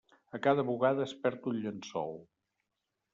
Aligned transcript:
A 0.35 0.37
cada 0.45 0.63
bugada 0.69 1.03
es 1.07 1.13
perd 1.25 1.45
un 1.51 1.59
llençol. 1.65 2.17